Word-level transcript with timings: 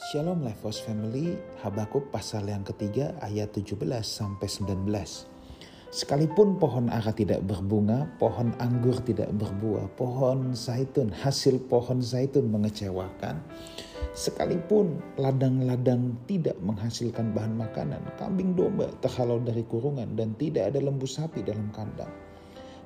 Shalom 0.00 0.40
Lifehouse 0.40 0.80
Family, 0.80 1.36
Habakuk 1.60 2.08
pasal 2.08 2.48
yang 2.48 2.64
ketiga 2.64 3.12
ayat 3.20 3.52
17 3.52 3.84
sampai 4.00 4.48
19. 4.48 4.88
Sekalipun 5.92 6.56
pohon 6.56 6.88
ara 6.88 7.12
tidak 7.12 7.44
berbunga, 7.44 8.08
pohon 8.16 8.56
anggur 8.64 8.96
tidak 9.04 9.28
berbuah, 9.36 9.92
pohon 10.00 10.56
zaitun, 10.56 11.12
hasil 11.12 11.60
pohon 11.68 12.00
zaitun 12.00 12.48
mengecewakan, 12.48 13.44
sekalipun 14.16 15.04
ladang-ladang 15.20 16.16
tidak 16.24 16.56
menghasilkan 16.64 17.36
bahan 17.36 17.60
makanan, 17.60 18.00
kambing 18.16 18.56
domba 18.56 18.88
terhalau 19.04 19.36
dari 19.36 19.68
kurungan 19.68 20.16
dan 20.16 20.32
tidak 20.40 20.72
ada 20.72 20.80
lembu 20.80 21.04
sapi 21.04 21.44
dalam 21.44 21.68
kandang 21.76 22.08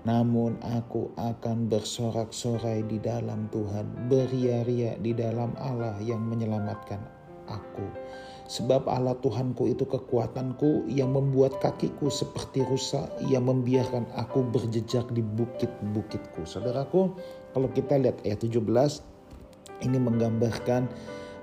namun 0.05 0.61
aku 0.61 1.16
akan 1.16 1.73
bersorak-sorai 1.73 2.84
di 2.84 3.00
dalam 3.00 3.48
Tuhan, 3.48 4.09
beria-ria 4.12 5.00
di 5.00 5.16
dalam 5.16 5.57
Allah 5.57 5.96
yang 6.04 6.21
menyelamatkan 6.29 7.00
aku. 7.48 7.89
Sebab 8.45 8.85
Allah 8.85 9.17
Tuhanku 9.25 9.72
itu 9.72 9.89
kekuatanku 9.89 10.93
yang 10.93 11.17
membuat 11.17 11.57
kakiku 11.64 12.12
seperti 12.12 12.61
rusa, 12.61 13.09
yang 13.25 13.48
membiarkan 13.48 14.04
aku 14.12 14.45
berjejak 14.45 15.09
di 15.17 15.25
bukit-bukitku. 15.25 16.45
Saudaraku, 16.45 17.17
kalau 17.57 17.73
kita 17.73 17.96
lihat 17.96 18.21
ayat 18.29 18.45
17, 18.45 18.61
ini 19.81 19.96
menggambarkan 19.96 20.93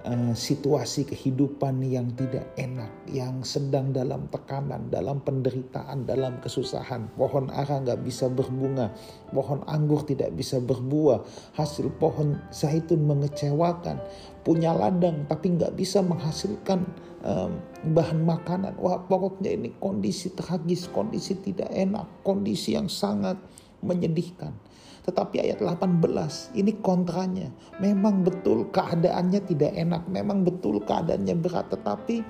uh, 0.05 0.33
situasi 0.33 1.05
kehidupan 1.07 1.81
yang 1.85 2.09
tidak 2.17 2.49
enak, 2.57 2.89
yang 3.09 3.41
sedang 3.45 3.93
dalam 3.93 4.27
tekanan, 4.29 4.89
dalam 4.89 5.21
penderitaan, 5.21 6.05
dalam 6.05 6.41
kesusahan. 6.41 7.09
Pohon 7.17 7.49
ara 7.53 7.81
nggak 7.81 8.01
bisa 8.05 8.29
berbunga, 8.29 8.93
pohon 9.29 9.61
anggur 9.69 10.05
tidak 10.05 10.33
bisa 10.33 10.57
berbuah, 10.61 11.23
hasil 11.57 11.89
pohon 12.01 12.37
zaitun 12.49 13.05
mengecewakan, 13.05 14.01
punya 14.41 14.73
ladang 14.73 15.25
tapi 15.29 15.53
nggak 15.53 15.77
bisa 15.77 16.01
menghasilkan 16.01 16.85
um, 17.25 17.61
bahan 17.93 18.21
makanan. 18.25 18.73
Wah 18.77 19.01
pokoknya 19.05 19.53
ini 19.53 19.69
kondisi 19.77 20.33
tragis, 20.33 20.89
kondisi 20.89 21.37
tidak 21.39 21.69
enak, 21.73 22.25
kondisi 22.25 22.73
yang 22.77 22.89
sangat 22.89 23.37
menyedihkan. 23.83 24.53
Tetapi 25.01 25.41
ayat 25.41 25.59
18 25.61 26.53
ini 26.53 26.77
kontranya. 26.77 27.49
Memang 27.81 28.21
betul 28.21 28.69
keadaannya 28.69 29.41
tidak 29.49 29.73
enak. 29.73 30.05
Memang 30.05 30.45
betul 30.45 30.77
keadaannya 30.85 31.35
berat. 31.41 31.73
Tetapi 31.73 32.21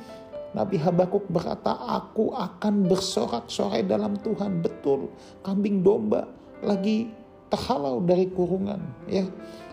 Nabi 0.52 0.76
Habakuk 0.80 1.32
berkata, 1.32 1.80
aku 1.80 2.36
akan 2.36 2.88
bersorak-sorai 2.88 3.88
dalam 3.88 4.20
Tuhan. 4.20 4.60
Betul, 4.60 5.08
kambing 5.48 5.80
domba 5.80 6.28
lagi 6.60 7.08
terhalau 7.48 8.04
dari 8.04 8.28
kurungan. 8.32 8.80
ya 9.08 9.28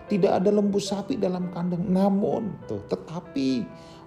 Tidak 0.07 0.31
ada 0.31 0.49
lembu 0.51 0.79
sapi 0.79 1.19
dalam 1.19 1.51
kandang. 1.51 1.83
Namun, 1.83 2.63
tuh, 2.67 2.79
tetapi 2.87 3.63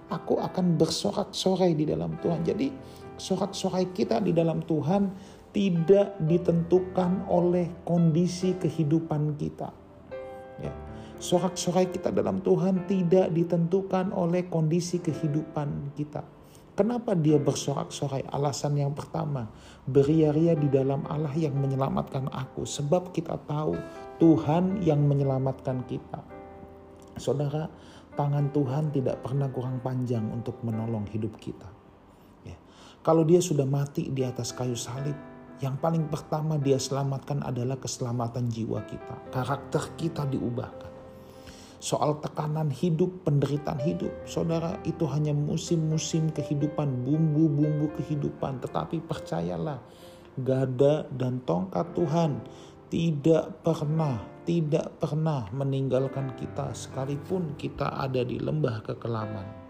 aku 0.09 0.41
akan 0.41 0.77
bersorak-sorai 0.77 1.77
di 1.77 1.85
dalam 1.85 2.17
Tuhan. 2.21 2.41
Jadi, 2.41 2.73
sorak-sorai 3.21 3.93
kita 3.93 4.17
di 4.21 4.33
dalam 4.33 4.65
Tuhan 4.65 5.13
tidak 5.53 6.17
ditentukan 6.17 7.29
oleh 7.29 7.85
kondisi 7.85 8.57
kehidupan 8.57 9.37
kita. 9.37 9.69
Ya. 10.57 10.73
Sorak-sorai 11.21 11.87
kita 11.87 12.11
dalam 12.11 12.43
Tuhan 12.43 12.89
tidak 12.89 13.31
ditentukan 13.31 14.11
oleh 14.11 14.49
kondisi 14.49 14.99
kehidupan 14.99 15.93
kita. 15.95 16.25
Kenapa 16.73 17.13
dia 17.13 17.37
bersorak-sorai? 17.37 18.25
Alasan 18.33 18.81
yang 18.81 18.97
pertama, 18.97 19.45
beria-ria 19.85 20.57
di 20.57 20.67
dalam 20.73 21.05
Allah 21.05 21.31
yang 21.37 21.53
menyelamatkan 21.53 22.33
aku. 22.33 22.65
Sebab 22.65 23.13
kita 23.13 23.37
tahu 23.45 23.77
Tuhan 24.17 24.81
yang 24.81 25.05
menyelamatkan 25.05 25.85
kita. 25.85 26.25
Saudara, 27.13 27.69
tangan 28.17 28.49
Tuhan 28.49 28.89
tidak 28.89 29.21
pernah 29.21 29.53
kurang 29.53 29.85
panjang 29.85 30.25
untuk 30.33 30.65
menolong 30.65 31.05
hidup 31.13 31.37
kita. 31.37 31.69
Ya. 32.41 32.57
Kalau 33.05 33.21
dia 33.21 33.37
sudah 33.37 33.69
mati 33.69 34.09
di 34.09 34.25
atas 34.25 34.49
kayu 34.49 34.73
salib, 34.73 35.32
yang 35.61 35.77
paling 35.77 36.09
pertama 36.09 36.57
dia 36.57 36.81
selamatkan 36.81 37.45
adalah 37.45 37.77
keselamatan 37.77 38.49
jiwa 38.49 38.81
kita. 38.87 39.15
Karakter 39.29 39.93
kita 39.99 40.25
diubahkan. 40.25 40.91
Soal 41.83 42.17
tekanan 42.23 42.71
hidup, 42.71 43.27
penderitaan 43.27 43.83
hidup. 43.83 44.11
Saudara 44.23 44.79
itu 44.87 45.03
hanya 45.11 45.35
musim-musim 45.35 46.31
kehidupan, 46.31 47.03
bumbu-bumbu 47.03 47.91
kehidupan. 47.99 48.63
Tetapi 48.63 49.03
percayalah, 49.03 49.83
gada 50.39 51.05
dan 51.11 51.43
tongkat 51.43 51.91
Tuhan 51.91 52.39
tidak 52.87 53.67
pernah, 53.67 54.23
tidak 54.47 54.95
pernah 54.97 55.51
meninggalkan 55.51 56.31
kita 56.39 56.71
sekalipun 56.71 57.59
kita 57.59 57.99
ada 57.99 58.23
di 58.23 58.39
lembah 58.39 58.79
kekelaman 58.87 59.62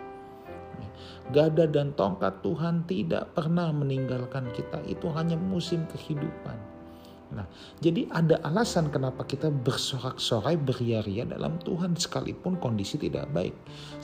Gada 1.32 1.66
dan 1.66 1.96
tongkat 1.96 2.44
Tuhan 2.44 2.84
tidak 2.84 3.32
pernah 3.32 3.72
meninggalkan 3.72 4.52
kita. 4.52 4.84
Itu 4.84 5.08
hanya 5.16 5.40
musim 5.40 5.88
kehidupan. 5.88 6.74
Nah, 7.34 7.50
jadi 7.82 8.06
ada 8.14 8.38
alasan 8.46 8.94
kenapa 8.94 9.26
kita 9.26 9.50
bersorak-sorai 9.50 10.54
beria-ria 10.54 11.26
dalam 11.26 11.58
Tuhan 11.66 11.98
sekalipun 11.98 12.62
kondisi 12.62 13.02
tidak 13.02 13.26
baik. 13.34 13.56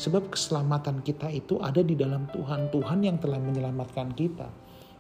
Sebab 0.02 0.34
keselamatan 0.34 1.06
kita 1.06 1.30
itu 1.30 1.62
ada 1.62 1.86
di 1.86 1.94
dalam 1.94 2.26
Tuhan. 2.34 2.74
Tuhan 2.74 3.06
yang 3.06 3.22
telah 3.22 3.38
menyelamatkan 3.38 4.18
kita. 4.18 4.50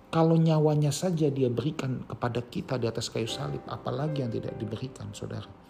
Kalau 0.09 0.37
nyawanya 0.37 0.89
saja 0.89 1.29
dia 1.29 1.49
berikan 1.53 2.01
kepada 2.05 2.41
kita 2.41 2.81
di 2.81 2.89
atas 2.89 3.13
kayu 3.13 3.29
salib, 3.29 3.61
apalagi 3.69 4.25
yang 4.25 4.33
tidak 4.33 4.57
diberikan, 4.57 5.09
saudara. 5.13 5.68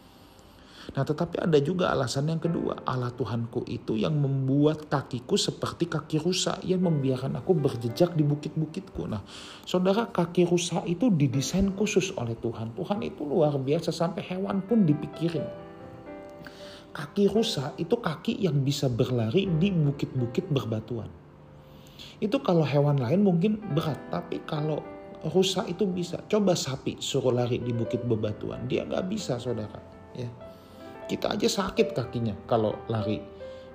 Nah 0.90 1.06
tetapi 1.06 1.38
ada 1.38 1.60
juga 1.62 1.94
alasan 1.94 2.34
yang 2.34 2.42
kedua. 2.42 2.82
Allah 2.82 3.14
Tuhanku 3.14 3.66
itu 3.70 3.94
yang 3.94 4.18
membuat 4.18 4.90
kakiku 4.90 5.38
seperti 5.38 5.86
kaki 5.86 6.18
rusa. 6.18 6.58
Yang 6.66 6.90
membiarkan 6.90 7.38
aku 7.38 7.54
berjejak 7.54 8.18
di 8.18 8.26
bukit-bukitku. 8.26 9.06
Nah 9.06 9.22
saudara 9.70 10.10
kaki 10.10 10.50
rusa 10.50 10.82
itu 10.90 11.14
didesain 11.14 11.70
khusus 11.78 12.10
oleh 12.18 12.34
Tuhan. 12.42 12.74
Tuhan 12.74 13.00
itu 13.06 13.22
luar 13.22 13.54
biasa 13.62 13.94
sampai 13.94 14.26
hewan 14.26 14.66
pun 14.66 14.86
dipikirin. 14.86 15.46
Kaki 16.90 17.30
rusa 17.30 17.78
itu 17.78 17.94
kaki 18.02 18.42
yang 18.42 18.66
bisa 18.66 18.90
berlari 18.90 19.46
di 19.46 19.70
bukit-bukit 19.70 20.50
berbatuan. 20.50 21.08
Itu 22.18 22.42
kalau 22.42 22.66
hewan 22.66 22.98
lain 22.98 23.22
mungkin 23.22 23.62
berat. 23.78 24.10
Tapi 24.10 24.42
kalau 24.50 24.82
rusa 25.30 25.70
itu 25.70 25.86
bisa. 25.86 26.18
Coba 26.26 26.58
sapi 26.58 26.98
suruh 26.98 27.30
lari 27.30 27.62
di 27.62 27.70
bukit 27.78 28.02
bebatuan. 28.02 28.66
Dia 28.66 28.90
nggak 28.90 29.06
bisa 29.06 29.38
saudara. 29.38 29.78
Ya 30.18 30.49
kita 31.10 31.34
aja 31.34 31.50
sakit 31.50 31.98
kakinya 31.98 32.38
kalau 32.46 32.78
lari 32.86 33.18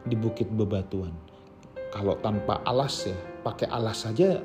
di 0.06 0.14
bukit 0.14 0.46
bebatuan. 0.46 1.10
Kalau 1.90 2.14
tanpa 2.22 2.62
alas 2.62 3.10
ya, 3.10 3.18
pakai 3.42 3.66
alas 3.74 4.06
saja, 4.06 4.38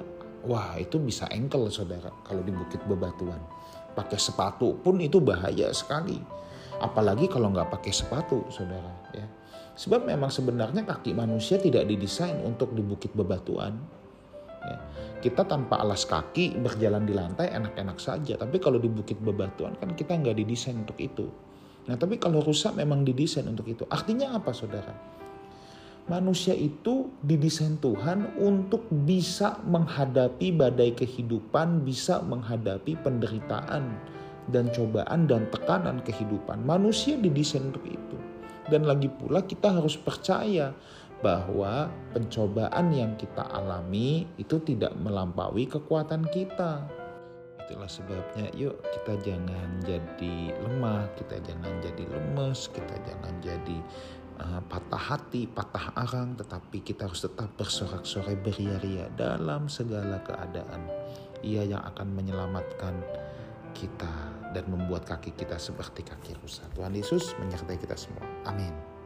wah 0.50 0.74
itu 0.82 0.98
bisa 0.98 1.30
engkel 1.30 1.70
saudara 1.70 2.10
kalau 2.26 2.42
di 2.42 2.50
bukit 2.50 2.82
bebatuan. 2.90 3.38
Pakai 3.94 4.18
sepatu 4.18 4.74
pun 4.82 4.98
itu 4.98 5.22
bahaya 5.22 5.70
sekali. 5.70 6.18
Apalagi 6.82 7.30
kalau 7.30 7.54
nggak 7.54 7.70
pakai 7.70 7.94
sepatu 7.94 8.48
saudara 8.50 8.90
ya. 9.14 9.28
Sebab 9.78 10.10
memang 10.10 10.28
sebenarnya 10.28 10.84
kaki 10.84 11.16
manusia 11.16 11.56
tidak 11.62 11.88
didesain 11.88 12.36
untuk 12.44 12.74
di 12.76 12.84
bukit 12.84 13.14
bebatuan. 13.16 13.78
Ya. 14.66 14.78
Kita 15.20 15.48
tanpa 15.48 15.80
alas 15.80 16.04
kaki 16.04 16.60
berjalan 16.60 17.08
di 17.08 17.14
lantai 17.16 17.52
enak-enak 17.52 18.00
saja. 18.00 18.36
Tapi 18.40 18.60
kalau 18.60 18.80
di 18.80 18.92
bukit 18.92 19.20
bebatuan 19.20 19.76
kan 19.80 19.96
kita 19.96 20.16
nggak 20.20 20.36
didesain 20.36 20.80
untuk 20.84 21.00
itu. 21.00 21.28
Nah 21.90 21.98
tapi 21.98 22.22
kalau 22.22 22.46
rusak 22.46 22.78
memang 22.78 23.02
didesain 23.02 23.50
untuk 23.50 23.66
itu. 23.66 23.82
Artinya 23.90 24.38
apa 24.38 24.54
saudara? 24.54 24.94
Manusia 26.06 26.54
itu 26.54 27.10
didesain 27.26 27.82
Tuhan 27.82 28.38
untuk 28.38 28.86
bisa 29.06 29.58
menghadapi 29.66 30.54
badai 30.54 30.94
kehidupan, 30.94 31.82
bisa 31.82 32.22
menghadapi 32.22 32.94
penderitaan 33.02 33.90
dan 34.54 34.70
cobaan 34.70 35.26
dan 35.26 35.50
tekanan 35.50 36.02
kehidupan. 36.06 36.62
Manusia 36.62 37.18
didesain 37.18 37.74
untuk 37.74 37.86
itu. 37.90 38.18
Dan 38.70 38.86
lagi 38.86 39.10
pula 39.10 39.42
kita 39.42 39.82
harus 39.82 39.98
percaya 39.98 40.74
bahwa 41.26 41.90
pencobaan 42.14 42.94
yang 42.94 43.18
kita 43.18 43.50
alami 43.50 44.30
itu 44.38 44.62
tidak 44.62 44.94
melampaui 45.02 45.66
kekuatan 45.66 46.26
kita 46.30 46.86
Itulah 47.70 47.86
sebabnya 47.86 48.50
yuk 48.58 48.82
kita 48.82 49.14
jangan 49.22 49.78
jadi 49.86 50.58
lemah, 50.58 51.06
kita 51.14 51.38
jangan 51.46 51.70
jadi 51.86 52.02
lemes, 52.10 52.66
kita 52.74 52.98
jangan 53.06 53.34
jadi 53.46 53.78
uh, 54.42 54.58
patah 54.66 54.98
hati, 55.14 55.46
patah 55.46 55.94
arang, 55.94 56.34
tetapi 56.34 56.82
kita 56.82 57.06
harus 57.06 57.30
tetap 57.30 57.54
bersorak-sorai 57.62 58.42
beria-ria 58.42 59.06
dalam 59.14 59.70
segala 59.70 60.18
keadaan. 60.26 60.90
Ia 61.46 61.62
yang 61.70 61.86
akan 61.94 62.10
menyelamatkan 62.10 63.06
kita 63.78 64.10
dan 64.50 64.66
membuat 64.66 65.06
kaki 65.06 65.38
kita 65.38 65.62
seperti 65.62 66.02
kaki 66.02 66.34
rusa. 66.42 66.66
Tuhan 66.74 66.98
Yesus 66.98 67.38
menyertai 67.38 67.78
kita 67.78 67.94
semua. 67.94 68.26
Amin. 68.50 68.99